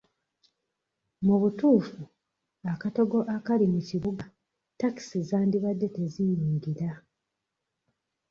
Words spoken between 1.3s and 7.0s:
butuufu akatogo akali mu kibuga takisi zandibadde teziyingira.